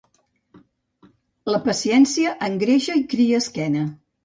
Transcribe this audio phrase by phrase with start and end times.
[1.51, 3.89] La paciència engreixa i cria esquena.